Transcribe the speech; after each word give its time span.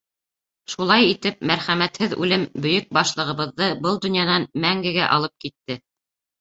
Шулай 0.75 1.09
итеп, 1.09 1.37
мәрхәмәтһеҙ 1.51 2.17
үлем 2.25 2.47
Бөйөк 2.65 2.89
Башлығыбыҙҙы 2.99 3.69
был 3.87 4.03
донъянан 4.09 4.51
мәнгегә 4.67 5.15
алып 5.15 5.47
китте. 5.49 5.83